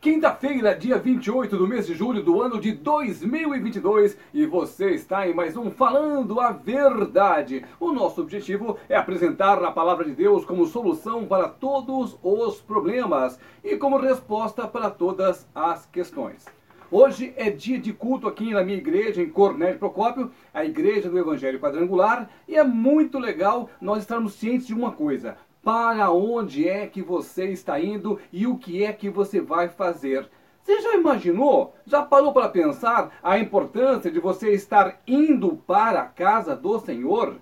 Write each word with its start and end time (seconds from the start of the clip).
Quinta-feira, 0.00 0.74
dia 0.74 0.96
28 0.96 1.58
do 1.58 1.68
mês 1.68 1.86
de 1.86 1.94
julho 1.94 2.22
do 2.22 2.40
ano 2.40 2.58
de 2.58 2.72
2022 2.72 4.16
e 4.32 4.46
você 4.46 4.92
está 4.92 5.28
em 5.28 5.34
mais 5.34 5.58
um 5.58 5.70
Falando 5.70 6.40
a 6.40 6.52
Verdade. 6.52 7.66
O 7.78 7.92
nosso 7.92 8.22
objetivo 8.22 8.78
é 8.88 8.96
apresentar 8.96 9.62
a 9.62 9.70
palavra 9.70 10.06
de 10.06 10.12
Deus 10.12 10.42
como 10.46 10.64
solução 10.64 11.26
para 11.26 11.50
todos 11.50 12.18
os 12.22 12.62
problemas 12.62 13.38
e 13.62 13.76
como 13.76 13.98
resposta 13.98 14.66
para 14.66 14.88
todas 14.88 15.46
as 15.54 15.84
questões. 15.84 16.46
Hoje 16.90 17.34
é 17.36 17.50
dia 17.50 17.78
de 17.78 17.92
culto 17.92 18.26
aqui 18.26 18.54
na 18.54 18.64
minha 18.64 18.78
igreja, 18.78 19.22
em 19.22 19.28
Cornélio 19.28 19.78
Procópio, 19.78 20.30
a 20.54 20.64
igreja 20.64 21.10
do 21.10 21.18
Evangelho 21.18 21.60
Quadrangular, 21.60 22.30
e 22.48 22.56
é 22.56 22.64
muito 22.64 23.18
legal 23.18 23.68
nós 23.78 23.98
estarmos 23.98 24.32
cientes 24.32 24.66
de 24.66 24.72
uma 24.72 24.92
coisa 24.92 25.36
para 25.62 26.10
onde 26.10 26.68
é 26.68 26.86
que 26.86 27.02
você 27.02 27.46
está 27.46 27.78
indo 27.80 28.18
e 28.32 28.46
o 28.46 28.56
que 28.56 28.82
é 28.82 28.92
que 28.92 29.10
você 29.10 29.40
vai 29.40 29.68
fazer. 29.68 30.28
Você 30.62 30.80
já 30.80 30.94
imaginou? 30.94 31.74
Já 31.86 32.02
parou 32.02 32.32
para 32.32 32.48
pensar 32.48 33.18
a 33.22 33.38
importância 33.38 34.10
de 34.10 34.20
você 34.20 34.50
estar 34.52 35.00
indo 35.06 35.56
para 35.66 36.02
a 36.02 36.06
casa 36.06 36.54
do 36.54 36.78
Senhor? 36.78 37.36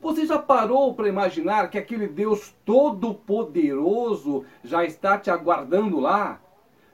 Você 0.00 0.26
já 0.26 0.38
parou 0.38 0.94
para 0.94 1.08
imaginar 1.08 1.68
que 1.70 1.78
aquele 1.78 2.06
Deus 2.06 2.54
todo-poderoso 2.64 4.44
já 4.62 4.84
está 4.84 5.18
te 5.18 5.30
aguardando 5.30 5.98
lá? 5.98 6.40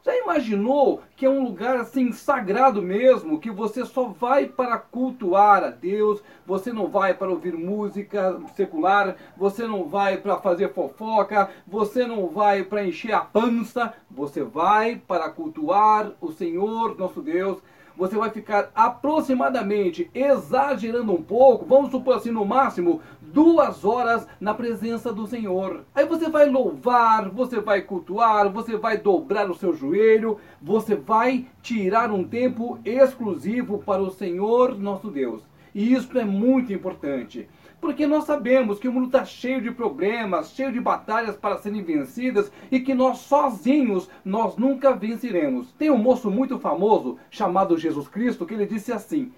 Já 0.05 0.17
imaginou 0.17 1.01
que 1.15 1.25
é 1.25 1.31
um 1.31 1.45
lugar 1.45 1.77
assim 1.77 2.11
sagrado 2.11 2.83
mesmo, 2.83 3.39
que 3.39 3.53
você 3.53 3.85
só 3.85 4.09
vai 4.09 4.47
para 4.47 4.77
cultuar 4.77 5.63
a 5.63 5.71
Deus, 5.71 6.21
você 6.45 6.73
não 6.73 6.89
vai 6.89 7.15
para 7.15 7.31
ouvir 7.31 7.53
música 7.53 8.37
secular, 8.57 9.15
você 9.37 9.65
não 9.65 9.85
vai 9.89 10.17
para 10.17 10.39
fazer 10.39 10.73
fofoca, 10.73 11.49
você 11.65 12.05
não 12.05 12.27
vai 12.27 12.65
para 12.65 12.85
encher 12.85 13.13
a 13.13 13.21
pança, 13.21 13.95
você 14.11 14.43
vai 14.43 14.97
para 14.97 15.31
cultuar 15.31 16.11
o 16.21 16.33
Senhor 16.33 16.99
nosso 16.99 17.23
Deus. 17.23 17.59
Você 17.97 18.17
vai 18.17 18.31
ficar 18.31 18.71
aproximadamente, 18.75 20.11
exagerando 20.15 21.13
um 21.13 21.23
pouco, 21.23 21.67
vamos 21.67 21.91
supor 21.91 22.17
assim, 22.17 22.31
no 22.31 22.45
máximo, 22.45 23.03
duas 23.33 23.85
horas 23.85 24.27
na 24.41 24.53
presença 24.53 25.13
do 25.13 25.27
Senhor. 25.27 25.85
Aí 25.95 26.05
você 26.05 26.29
vai 26.29 26.49
louvar, 26.49 27.31
você 27.31 27.61
vai 27.61 27.83
cultuar, 27.83 28.51
você 28.51 28.77
vai 28.77 28.99
dobrar 28.99 29.51
o 29.51 29.55
seu 29.55 29.75
joelho, 29.75 30.39
você 30.61 30.95
vai 30.95 31.47
tirar 31.63 32.11
um 32.11 32.25
tempo 32.25 32.79
exclusivo 32.85 33.79
para 33.79 34.03
o 34.03 34.11
Senhor 34.11 34.79
nosso 34.79 35.11
Deus. 35.11 35.43
E 35.75 35.95
isso 35.95 36.19
é 36.19 36.25
muito 36.25 36.73
importante. 36.73 37.49
Porque 37.81 38.07
nós 38.07 38.25
sabemos 38.25 38.79
que 38.79 38.87
o 38.87 38.93
mundo 38.93 39.07
está 39.07 39.25
cheio 39.25 39.61
de 39.61 39.73
problemas, 39.73 40.53
cheio 40.55 40.71
de 40.71 40.79
batalhas 40.79 41.35
para 41.35 41.59
serem 41.59 41.83
vencidas 41.83 42.53
e 42.71 42.79
que 42.79 42.95
nós 42.95 43.19
sozinhos 43.19 44.09
nós 44.25 44.57
nunca 44.57 44.95
venceremos. 44.95 45.73
Tem 45.73 45.91
um 45.91 45.99
moço 45.99 46.31
muito 46.31 46.61
famoso 46.61 47.19
chamado 47.29 47.77
Jesus 47.77 48.07
Cristo 48.07 48.47
que 48.47 48.55
ele 48.55 48.67
disse 48.67 48.93
assim: 48.93 49.33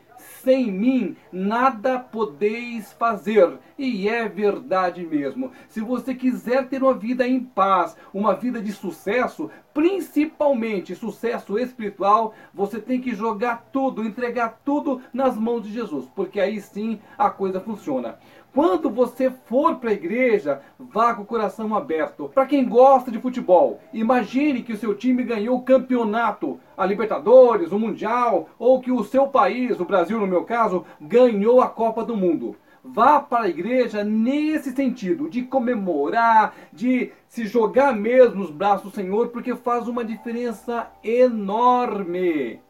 sem 0.44 0.70
mim 0.70 1.16
nada 1.32 1.98
podeis 1.98 2.92
fazer. 2.92 3.58
E 3.76 4.08
é 4.08 4.28
verdade 4.28 5.04
mesmo. 5.04 5.50
Se 5.68 5.80
você 5.80 6.14
quiser 6.14 6.68
ter 6.68 6.82
uma 6.82 6.94
vida 6.94 7.26
em 7.26 7.40
paz, 7.40 7.96
uma 8.12 8.34
vida 8.34 8.60
de 8.60 8.70
sucesso, 8.70 9.50
principalmente 9.74 10.94
sucesso 10.94 11.58
espiritual, 11.58 12.32
você 12.54 12.80
tem 12.80 13.00
que 13.00 13.14
jogar 13.14 13.68
tudo, 13.72 14.04
entregar 14.04 14.60
tudo 14.64 15.02
nas 15.12 15.36
mãos 15.36 15.64
de 15.64 15.72
Jesus, 15.72 16.06
porque 16.14 16.40
aí 16.40 16.60
sim 16.60 17.00
a 17.18 17.28
coisa 17.28 17.60
funciona. 17.60 18.16
Quando 18.54 18.88
você 18.88 19.32
for 19.46 19.74
para 19.76 19.90
a 19.90 19.94
igreja, 19.94 20.62
vá 20.78 21.12
com 21.12 21.22
o 21.22 21.26
coração 21.26 21.74
aberto. 21.74 22.30
Para 22.32 22.46
quem 22.46 22.64
gosta 22.64 23.10
de 23.10 23.18
futebol, 23.18 23.80
imagine 23.92 24.62
que 24.62 24.72
o 24.72 24.76
seu 24.76 24.94
time 24.94 25.24
ganhou 25.24 25.58
o 25.58 25.62
campeonato, 25.62 26.60
a 26.76 26.86
Libertadores, 26.86 27.72
o 27.72 27.78
Mundial, 27.80 28.48
ou 28.56 28.80
que 28.80 28.92
o 28.92 29.02
seu 29.02 29.26
país, 29.26 29.80
o 29.80 29.84
Brasil 29.84 30.20
no 30.20 30.26
meu 30.28 30.44
caso, 30.44 30.84
ganhou 31.00 31.60
a 31.60 31.68
Copa 31.68 32.04
do 32.04 32.16
Mundo. 32.16 32.54
Vá 32.86 33.18
para 33.18 33.46
a 33.46 33.48
igreja 33.48 34.04
nesse 34.04 34.70
sentido, 34.72 35.30
de 35.30 35.40
comemorar, 35.40 36.54
de 36.70 37.12
se 37.26 37.46
jogar 37.46 37.96
mesmo 37.96 38.36
nos 38.36 38.50
braços 38.50 38.90
do 38.90 38.94
Senhor, 38.94 39.28
porque 39.28 39.56
faz 39.56 39.88
uma 39.88 40.04
diferença 40.04 40.90
enorme. 41.02 42.60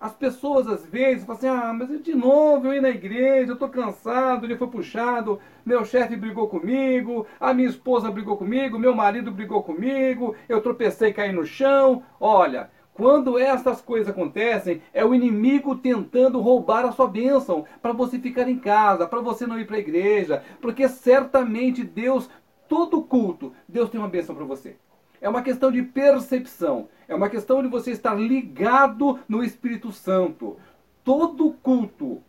As 0.00 0.14
pessoas 0.14 0.66
às 0.66 0.86
vezes 0.86 1.26
falam 1.26 1.36
assim: 1.36 1.46
ah, 1.46 1.74
mas 1.74 2.02
de 2.02 2.14
novo 2.14 2.68
eu 2.68 2.72
ir 2.72 2.80
na 2.80 2.88
igreja, 2.88 3.50
eu 3.50 3.52
estou 3.52 3.68
cansado, 3.68 4.46
ele 4.46 4.56
foi 4.56 4.66
puxado, 4.66 5.38
meu 5.64 5.84
chefe 5.84 6.16
brigou 6.16 6.48
comigo, 6.48 7.26
a 7.38 7.52
minha 7.52 7.68
esposa 7.68 8.10
brigou 8.10 8.38
comigo, 8.38 8.78
meu 8.78 8.94
marido 8.94 9.30
brigou 9.30 9.62
comigo, 9.62 10.34
eu 10.48 10.62
tropecei 10.62 11.10
e 11.10 11.12
caí 11.12 11.32
no 11.32 11.44
chão. 11.44 12.02
Olha, 12.18 12.70
quando 12.94 13.38
essas 13.38 13.80
coisas 13.80 14.08
acontecem, 14.08 14.82
é 14.92 15.04
o 15.04 15.14
inimigo 15.14 15.76
tentando 15.76 16.40
roubar 16.40 16.84
a 16.84 16.92
sua 16.92 17.06
bênção 17.06 17.64
para 17.80 17.92
você 17.92 18.18
ficar 18.18 18.48
em 18.48 18.58
casa, 18.58 19.06
para 19.06 19.20
você 19.20 19.46
não 19.46 19.58
ir 19.58 19.66
para 19.66 19.76
a 19.76 19.80
igreja, 19.80 20.42
porque 20.60 20.88
certamente 20.88 21.82
Deus, 21.82 22.28
todo 22.68 23.02
culto, 23.02 23.52
Deus 23.68 23.88
tem 23.88 24.00
uma 24.00 24.08
bênção 24.08 24.34
para 24.34 24.44
você. 24.44 24.76
É 25.20 25.28
uma 25.28 25.42
questão 25.42 25.70
de 25.70 25.82
percepção. 25.82 26.88
É 27.06 27.14
uma 27.14 27.28
questão 27.28 27.62
de 27.62 27.68
você 27.68 27.90
estar 27.90 28.14
ligado 28.14 29.18
no 29.28 29.44
Espírito 29.44 29.92
Santo. 29.92 30.56
Todo 31.04 31.52
culto, 31.62 32.22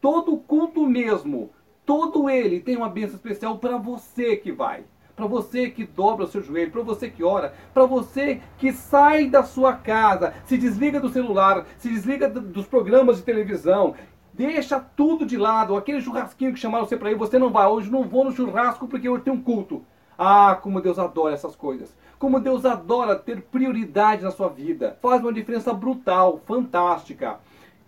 todo 0.00 0.36
culto 0.36 0.86
mesmo, 0.86 1.50
todo 1.86 2.28
ele 2.28 2.60
tem 2.60 2.76
uma 2.76 2.88
bênção 2.88 3.16
especial 3.16 3.58
para 3.58 3.76
você 3.76 4.36
que 4.36 4.52
vai. 4.52 4.84
Para 5.16 5.26
você 5.26 5.70
que 5.70 5.84
dobra 5.84 6.24
o 6.24 6.28
seu 6.28 6.42
joelho, 6.42 6.72
para 6.72 6.82
você 6.82 7.08
que 7.08 7.22
ora, 7.22 7.54
para 7.72 7.86
você 7.86 8.40
que 8.58 8.72
sai 8.72 9.28
da 9.28 9.44
sua 9.44 9.74
casa, 9.74 10.34
se 10.44 10.58
desliga 10.58 10.98
do 10.98 11.08
celular, 11.08 11.64
se 11.78 11.88
desliga 11.88 12.28
dos 12.28 12.66
programas 12.66 13.18
de 13.18 13.22
televisão, 13.22 13.94
deixa 14.32 14.80
tudo 14.80 15.24
de 15.24 15.36
lado, 15.36 15.76
aquele 15.76 16.00
churrasquinho 16.00 16.52
que 16.52 16.58
chamaram 16.58 16.84
você 16.84 16.96
para 16.96 17.12
ir, 17.12 17.16
você 17.16 17.38
não 17.38 17.50
vai, 17.50 17.66
hoje 17.66 17.90
não 17.90 18.02
vou 18.02 18.24
no 18.24 18.32
churrasco 18.32 18.88
porque 18.88 19.08
hoje 19.08 19.22
tem 19.22 19.32
um 19.32 19.40
culto. 19.40 19.84
Ah, 20.18 20.58
como 20.60 20.80
Deus 20.80 20.98
adora 20.98 21.34
essas 21.34 21.54
coisas. 21.54 21.94
Como 22.18 22.40
Deus 22.40 22.64
adora 22.64 23.16
ter 23.16 23.42
prioridade 23.42 24.22
na 24.22 24.30
sua 24.30 24.48
vida. 24.48 24.96
Faz 25.00 25.20
uma 25.20 25.32
diferença 25.32 25.72
brutal, 25.72 26.40
fantástica. 26.44 27.38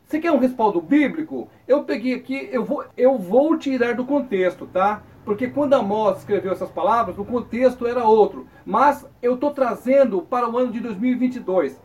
Você 0.05 0.21
quer 0.21 0.31
um 0.31 0.39
respaldo 0.39 0.81
bíblico? 0.81 1.49
Eu 1.67 1.83
peguei 1.83 2.15
aqui, 2.15 2.49
eu 2.53 2.65
vou, 2.65 2.85
eu 2.97 3.19
vou 3.19 3.57
tirar 3.59 3.95
do 3.95 4.05
contexto, 4.05 4.67
tá? 4.67 5.03
Porque 5.27 5.49
quando 5.49 5.75
Amós 5.75 6.19
escreveu 6.19 6.53
essas 6.53 6.71
palavras, 6.71 7.19
o 7.19 7.25
contexto 7.25 7.85
era 7.85 8.05
outro. 8.05 8.47
Mas 8.65 9.05
eu 9.21 9.35
estou 9.35 9.51
trazendo 9.51 10.23
para 10.23 10.49
o 10.49 10.57
ano 10.57 10.71
de 10.71 10.79
2022. 10.79 11.83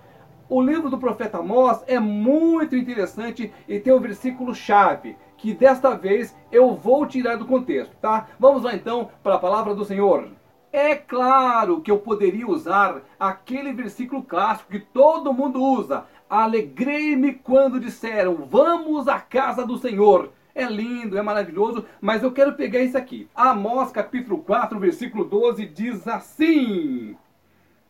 O 0.48 0.62
livro 0.62 0.92
do 0.92 1.00
profeta 1.00 1.40
Amós 1.40 1.84
é 1.88 2.00
muito 2.00 2.76
interessante 2.76 3.52
e 3.68 3.80
tem 3.80 3.92
um 3.92 4.00
versículo 4.00 4.54
chave 4.54 5.18
que 5.38 5.56
desta 5.56 5.96
vez 5.96 6.38
eu 6.52 6.76
vou 6.76 7.08
tirar 7.08 7.36
do 7.36 7.48
contexto, 7.48 7.96
tá? 8.00 8.28
Vamos 8.40 8.62
lá 8.62 8.76
então 8.76 9.10
para 9.24 9.36
a 9.36 9.40
palavra 9.40 9.74
do 9.74 9.84
Senhor. 9.84 10.28
É 10.72 10.94
claro 10.94 11.82
que 11.82 11.90
eu 11.90 11.98
poderia 11.98 12.48
usar 12.48 13.02
aquele 13.20 13.74
versículo 13.74 14.22
clássico 14.22 14.70
que 14.70 14.80
todo 14.80 15.34
mundo 15.34 15.60
usa. 15.60 16.06
Alegrei-me 16.30 17.34
quando 17.34 17.80
disseram: 17.80 18.46
Vamos 18.48 19.08
à 19.08 19.20
casa 19.20 19.66
do 19.66 19.80
Senhor. 19.80 20.30
É 20.54 20.66
lindo, 20.66 21.18
é 21.18 21.22
maravilhoso, 21.22 21.86
mas 22.00 22.24
eu 22.24 22.32
quero 22.32 22.54
pegar 22.54 22.80
isso 22.82 22.98
aqui. 22.98 23.28
Amós 23.36 23.92
capítulo 23.92 24.40
4, 24.40 24.80
versículo 24.80 25.24
12 25.24 25.66
diz 25.66 26.08
assim: 26.08 27.16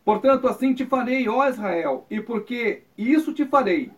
Portanto, 0.04 0.48
assim 0.48 0.72
te 0.74 0.86
farei, 0.86 1.28
ó 1.28 1.48
Israel, 1.48 2.06
e 2.10 2.20
porque 2.20 2.84
isso 2.96 3.32
te 3.32 3.44
farei, 3.44 3.90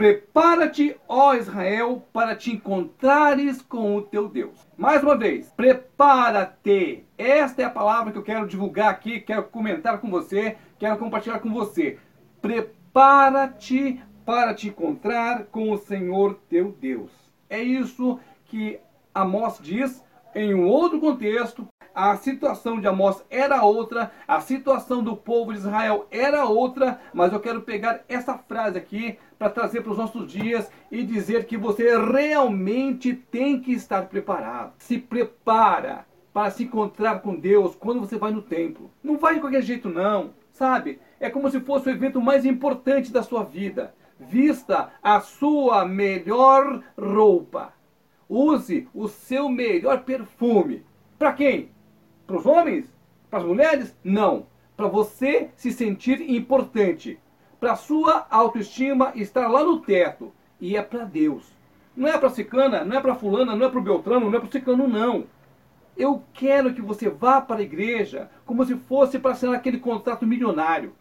Prepara-te, 0.00 0.96
ó 1.06 1.34
Israel, 1.34 2.02
para 2.10 2.34
te 2.34 2.50
encontrares 2.50 3.60
com 3.60 3.96
o 3.96 4.00
teu 4.00 4.30
Deus. 4.30 4.66
Mais 4.74 5.02
uma 5.02 5.14
vez, 5.14 5.52
prepara-te. 5.54 7.04
Esta 7.18 7.60
é 7.60 7.64
a 7.66 7.70
palavra 7.70 8.10
que 8.10 8.16
eu 8.16 8.22
quero 8.22 8.48
divulgar 8.48 8.88
aqui, 8.88 9.20
quero 9.20 9.42
comentar 9.42 9.98
com 9.98 10.08
você, 10.08 10.56
quero 10.78 10.96
compartilhar 10.96 11.40
com 11.40 11.52
você. 11.52 11.98
Prepara-te 12.40 14.02
para 14.24 14.54
te 14.54 14.68
encontrar 14.68 15.44
com 15.52 15.70
o 15.70 15.76
Senhor 15.76 16.40
teu 16.48 16.72
Deus. 16.80 17.10
É 17.50 17.60
isso 17.60 18.20
que 18.46 18.78
Amós 19.12 19.58
diz 19.60 20.04
em 20.32 20.54
um 20.54 20.68
outro 20.68 21.00
contexto, 21.00 21.66
a 21.92 22.16
situação 22.16 22.80
de 22.80 22.86
Amós 22.86 23.24
era 23.28 23.64
outra, 23.64 24.12
a 24.26 24.40
situação 24.40 25.02
do 25.02 25.16
povo 25.16 25.52
de 25.52 25.58
Israel 25.58 26.06
era 26.12 26.44
outra, 26.44 27.00
mas 27.12 27.32
eu 27.32 27.40
quero 27.40 27.62
pegar 27.62 28.04
essa 28.08 28.38
frase 28.38 28.78
aqui 28.78 29.18
para 29.36 29.50
trazer 29.50 29.80
para 29.80 29.90
os 29.90 29.98
nossos 29.98 30.30
dias 30.30 30.70
e 30.92 31.02
dizer 31.02 31.46
que 31.46 31.56
você 31.56 31.98
realmente 31.98 33.12
tem 33.14 33.60
que 33.60 33.72
estar 33.72 34.02
preparado. 34.06 34.74
Se 34.78 34.96
prepara 34.96 36.06
para 36.32 36.52
se 36.52 36.62
encontrar 36.62 37.20
com 37.20 37.34
Deus 37.34 37.74
quando 37.74 37.98
você 37.98 38.16
vai 38.16 38.30
no 38.30 38.42
templo. 38.42 38.92
Não 39.02 39.18
vai 39.18 39.34
de 39.34 39.40
qualquer 39.40 39.62
jeito 39.62 39.88
não, 39.88 40.30
sabe? 40.52 41.00
É 41.18 41.28
como 41.28 41.50
se 41.50 41.58
fosse 41.58 41.88
o 41.88 41.92
evento 41.92 42.20
mais 42.20 42.44
importante 42.44 43.12
da 43.12 43.24
sua 43.24 43.42
vida. 43.42 43.92
Vista 44.30 44.92
a 45.02 45.20
sua 45.20 45.84
melhor 45.84 46.84
roupa. 46.96 47.72
Use 48.28 48.86
o 48.94 49.08
seu 49.08 49.48
melhor 49.48 50.04
perfume. 50.04 50.86
Para 51.18 51.32
quem? 51.32 51.70
Para 52.28 52.36
os 52.36 52.46
homens? 52.46 52.86
Para 53.28 53.40
as 53.40 53.44
mulheres? 53.44 53.96
Não. 54.04 54.46
Para 54.76 54.86
você 54.86 55.50
se 55.56 55.72
sentir 55.72 56.20
importante. 56.30 57.18
para 57.58 57.74
sua 57.74 58.26
autoestima 58.30 59.10
estar 59.16 59.48
lá 59.48 59.64
no 59.64 59.80
teto. 59.80 60.32
E 60.60 60.76
é 60.76 60.82
para 60.82 61.04
Deus. 61.04 61.52
Não 61.96 62.06
é 62.06 62.16
para 62.16 62.30
ciclana, 62.30 62.84
não 62.84 62.96
é 62.96 63.00
para 63.00 63.16
fulana, 63.16 63.56
não 63.56 63.66
é 63.66 63.68
para 63.68 63.80
Beltrano, 63.80 64.30
não 64.30 64.36
é 64.36 64.40
para 64.40 64.48
o 64.48 64.52
ciclano, 64.52 64.86
não. 64.86 65.24
Eu 65.96 66.22
quero 66.32 66.72
que 66.72 66.80
você 66.80 67.10
vá 67.10 67.40
para 67.40 67.56
a 67.56 67.62
igreja 67.62 68.30
como 68.46 68.64
se 68.64 68.76
fosse 68.76 69.18
para 69.18 69.32
assinar 69.32 69.56
aquele 69.56 69.78
contrato 69.78 70.24
milionário. 70.24 70.94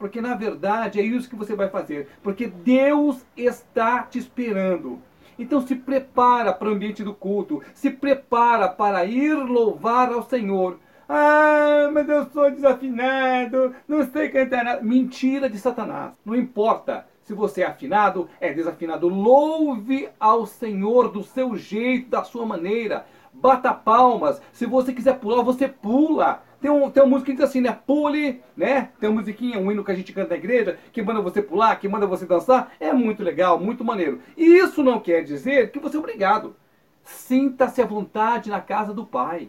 Porque 0.00 0.20
na 0.20 0.34
verdade 0.34 0.98
é 0.98 1.02
isso 1.02 1.28
que 1.28 1.36
você 1.36 1.54
vai 1.54 1.68
fazer. 1.68 2.08
Porque 2.22 2.46
Deus 2.46 3.22
está 3.36 4.02
te 4.02 4.18
esperando. 4.18 4.98
Então 5.38 5.60
se 5.60 5.76
prepara 5.76 6.54
para 6.54 6.68
o 6.68 6.72
ambiente 6.72 7.04
do 7.04 7.14
culto. 7.14 7.62
Se 7.74 7.90
prepara 7.90 8.66
para 8.66 9.04
ir 9.04 9.34
louvar 9.34 10.10
ao 10.10 10.22
Senhor. 10.22 10.78
Ah, 11.06 11.90
mas 11.92 12.08
eu 12.08 12.24
sou 12.30 12.50
desafinado, 12.50 13.74
não 13.86 14.10
sei 14.10 14.30
cantar 14.30 14.64
nada. 14.64 14.82
Mentira 14.82 15.50
de 15.50 15.58
Satanás. 15.58 16.12
Não 16.24 16.34
importa 16.34 17.06
se 17.24 17.34
você 17.34 17.62
é 17.62 17.66
afinado, 17.66 18.28
é 18.40 18.52
desafinado. 18.52 19.06
Louve 19.06 20.08
ao 20.18 20.46
Senhor 20.46 21.10
do 21.10 21.22
seu 21.22 21.56
jeito, 21.56 22.08
da 22.08 22.24
sua 22.24 22.46
maneira. 22.46 23.04
Bata 23.32 23.74
palmas. 23.74 24.40
Se 24.52 24.64
você 24.64 24.92
quiser 24.94 25.18
pular, 25.18 25.42
você 25.42 25.68
pula. 25.68 26.42
Tem, 26.60 26.70
um, 26.70 26.90
tem 26.90 27.02
uma 27.02 27.08
música 27.08 27.30
que 27.30 27.38
diz 27.38 27.48
assim, 27.48 27.60
né? 27.60 27.72
Pule, 27.86 28.42
né? 28.56 28.90
Tem 29.00 29.08
uma 29.08 29.20
musiquinha, 29.20 29.58
um 29.58 29.72
hino 29.72 29.82
que 29.82 29.90
a 29.90 29.94
gente 29.94 30.12
canta 30.12 30.30
na 30.30 30.36
igreja, 30.36 30.78
que 30.92 31.02
manda 31.02 31.20
você 31.20 31.40
pular, 31.40 31.76
que 31.76 31.88
manda 31.88 32.06
você 32.06 32.26
dançar. 32.26 32.72
É 32.78 32.92
muito 32.92 33.22
legal, 33.22 33.58
muito 33.58 33.84
maneiro. 33.84 34.20
E 34.36 34.58
isso 34.58 34.82
não 34.82 35.00
quer 35.00 35.22
dizer 35.22 35.70
que 35.70 35.78
você 35.78 35.96
é 35.96 36.00
obrigado. 36.00 36.54
Sinta-se 37.02 37.80
à 37.80 37.86
vontade 37.86 38.50
na 38.50 38.60
casa 38.60 38.92
do 38.92 39.06
Pai. 39.06 39.48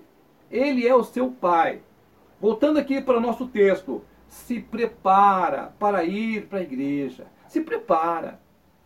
Ele 0.50 0.88
é 0.88 0.96
o 0.96 1.04
seu 1.04 1.31
pai. 1.31 1.81
Voltando 2.40 2.80
aqui 2.80 3.00
para 3.00 3.18
o 3.18 3.22
nosso 3.22 3.48
texto, 3.48 4.04
se 4.28 4.60
prepara 4.60 5.74
para 5.80 6.04
ir 6.04 6.48
para 6.48 6.60
a 6.60 6.63
igreja. 6.63 7.28
Se 7.48 7.62
prepara. 7.62 8.40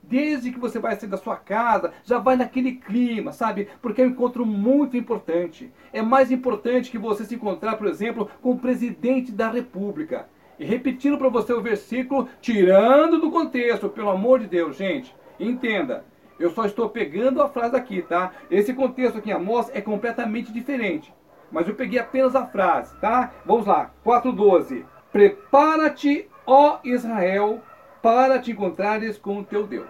Desde 0.07 0.51
que 0.51 0.59
você 0.59 0.79
vai 0.79 0.95
sair 0.95 1.09
da 1.09 1.17
sua 1.17 1.35
casa, 1.35 1.93
já 2.03 2.17
vai 2.17 2.35
naquele 2.35 2.73
clima, 2.73 3.31
sabe? 3.31 3.67
Porque 3.81 4.01
é 4.01 4.05
um 4.05 4.09
encontro 4.09 4.45
muito 4.45 4.95
importante. 4.97 5.71
É 5.91 6.01
mais 6.01 6.31
importante 6.31 6.91
que 6.91 6.97
você 6.97 7.25
se 7.25 7.35
encontrar, 7.35 7.77
por 7.77 7.87
exemplo, 7.87 8.29
com 8.41 8.51
o 8.51 8.59
presidente 8.59 9.31
da 9.31 9.49
República. 9.49 10.27
E 10.59 10.65
repetindo 10.65 11.17
para 11.17 11.29
você 11.29 11.53
o 11.53 11.61
versículo, 11.61 12.29
tirando 12.41 13.19
do 13.19 13.31
contexto, 13.31 13.89
pelo 13.89 14.09
amor 14.09 14.39
de 14.39 14.47
Deus, 14.47 14.77
gente, 14.77 15.15
entenda. 15.39 16.05
Eu 16.39 16.49
só 16.51 16.65
estou 16.65 16.89
pegando 16.89 17.41
a 17.41 17.49
frase 17.49 17.75
aqui, 17.75 18.01
tá? 18.01 18.31
Esse 18.49 18.73
contexto 18.73 19.17
aqui 19.17 19.29
em 19.29 19.33
Amós 19.33 19.69
é 19.73 19.81
completamente 19.81 20.51
diferente 20.51 21.13
mas 21.51 21.67
eu 21.67 21.75
peguei 21.75 21.99
apenas 21.99 22.35
a 22.35 22.45
frase, 22.45 22.93
tá? 22.99 23.31
Vamos 23.45 23.65
lá, 23.65 23.91
4.12. 24.05 24.83
Prepara-te, 25.11 26.29
ó 26.45 26.79
Israel, 26.83 27.61
para 28.05 28.37
te 28.37 28.51
encontrares 28.51 29.17
com 29.17 29.39
o 29.39 29.43
teu 29.43 29.65
Deus. 29.65 29.89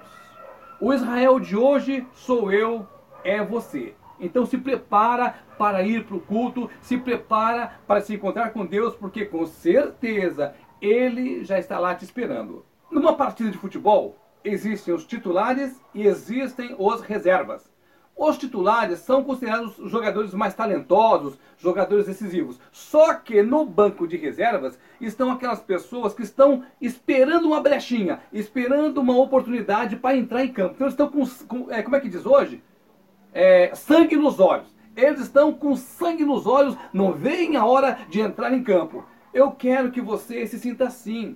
O 0.79 0.93
Israel 0.93 1.37
de 1.37 1.57
hoje 1.57 2.07
sou 2.13 2.49
eu, 2.49 2.87
é 3.25 3.43
você. 3.43 3.93
Então 4.17 4.45
se 4.45 4.57
prepara 4.57 5.35
para 5.57 5.83
ir 5.83 6.05
para 6.05 6.15
o 6.15 6.21
culto, 6.21 6.69
se 6.79 6.97
prepara 6.97 7.77
para 7.85 7.99
se 7.99 8.13
encontrar 8.13 8.51
com 8.51 8.65
Deus, 8.65 8.95
porque 8.95 9.25
com 9.25 9.45
certeza 9.45 10.55
Ele 10.81 11.43
já 11.43 11.59
está 11.59 11.77
lá 11.77 11.93
te 11.93 12.05
esperando. 12.05 12.65
Numa 12.89 13.17
partida 13.17 13.51
de 13.51 13.57
futebol, 13.57 14.15
existem 14.45 14.93
os 14.93 15.05
titulares 15.05 15.83
e 15.93 16.07
existem 16.07 16.73
os 16.79 17.01
reservas. 17.01 17.69
Os 18.17 18.37
titulares 18.37 18.99
são 18.99 19.23
considerados 19.23 19.77
os 19.77 19.91
jogadores 19.91 20.33
mais 20.33 20.53
talentosos, 20.53 21.37
jogadores 21.57 22.05
decisivos. 22.05 22.57
Só 22.71 23.13
que 23.13 23.43
no 23.43 23.65
banco 23.65 24.07
de 24.07 24.15
reservas 24.15 24.79
estão 25.01 25.29
aquelas 25.29 25.59
pessoas 25.59 26.13
que 26.13 26.23
estão 26.23 26.63
esperando 26.79 27.45
uma 27.45 27.59
brechinha, 27.59 28.21
esperando 28.31 29.01
uma 29.01 29.17
oportunidade 29.17 29.97
para 29.97 30.15
entrar 30.15 30.45
em 30.45 30.53
campo. 30.53 30.75
Então 30.75 30.87
eles 30.87 30.93
estão 30.93 31.09
com, 31.09 31.25
com 31.45 31.71
é, 31.71 31.83
como 31.83 31.97
é 31.97 31.99
que 31.99 32.07
diz 32.07 32.25
hoje? 32.25 32.63
É, 33.33 33.75
sangue 33.75 34.15
nos 34.15 34.39
olhos. 34.39 34.73
Eles 34.95 35.19
estão 35.19 35.51
com 35.51 35.75
sangue 35.75 36.23
nos 36.23 36.47
olhos, 36.47 36.77
não 36.93 37.11
veem 37.11 37.57
a 37.57 37.65
hora 37.65 37.99
de 38.09 38.21
entrar 38.21 38.53
em 38.53 38.63
campo. 38.63 39.03
Eu 39.33 39.51
quero 39.51 39.91
que 39.91 39.99
você 39.99 40.47
se 40.47 40.57
sinta 40.57 40.85
assim 40.85 41.35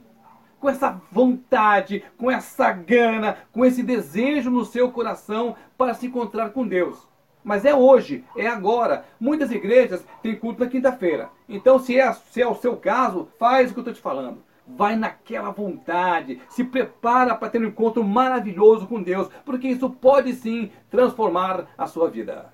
com 0.59 0.69
essa 0.69 1.01
vontade, 1.11 2.03
com 2.17 2.29
essa 2.29 2.71
gana, 2.71 3.37
com 3.51 3.65
esse 3.65 3.81
desejo 3.81 4.49
no 4.49 4.65
seu 4.65 4.91
coração 4.91 5.55
para 5.77 5.93
se 5.93 6.07
encontrar 6.07 6.49
com 6.49 6.67
Deus. 6.67 7.07
Mas 7.43 7.65
é 7.65 7.73
hoje, 7.73 8.23
é 8.35 8.47
agora. 8.47 9.05
Muitas 9.19 9.51
igrejas 9.51 10.05
têm 10.21 10.35
culto 10.35 10.59
na 10.59 10.69
quinta-feira. 10.69 11.29
Então, 11.47 11.79
se 11.79 11.97
é, 11.97 12.11
se 12.13 12.41
é 12.41 12.47
o 12.47 12.55
seu 12.55 12.75
caso, 12.75 13.29
faz 13.39 13.71
o 13.71 13.73
que 13.73 13.79
eu 13.79 13.81
estou 13.81 13.93
te 13.93 14.01
falando. 14.01 14.43
Vai 14.67 14.95
naquela 14.95 15.49
vontade, 15.49 16.39
se 16.47 16.63
prepara 16.63 17.33
para 17.33 17.49
ter 17.49 17.59
um 17.59 17.67
encontro 17.67 18.03
maravilhoso 18.03 18.85
com 18.85 19.01
Deus, 19.01 19.27
porque 19.43 19.67
isso 19.67 19.89
pode 19.89 20.33
sim 20.33 20.69
transformar 20.91 21.65
a 21.75 21.87
sua 21.87 22.07
vida. 22.09 22.53